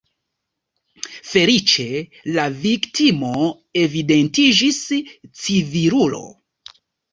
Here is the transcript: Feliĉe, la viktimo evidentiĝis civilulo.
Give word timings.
Feliĉe, 1.31 1.85
la 2.39 2.47
viktimo 2.63 3.31
evidentiĝis 3.85 4.83
civilulo. 5.45 6.27